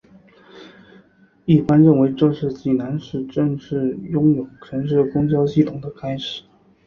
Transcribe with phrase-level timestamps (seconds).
[1.45, 6.41] 一般认为这是济南市正式拥有城市公交系统的开始。